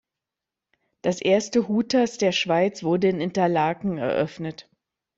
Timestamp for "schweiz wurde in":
2.31-3.21